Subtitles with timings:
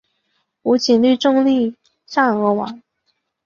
[0.63, 1.75] 吴瑾率众力
[2.07, 2.81] 战而亡。